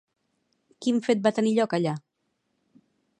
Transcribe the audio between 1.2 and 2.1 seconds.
va tenir lloc allà?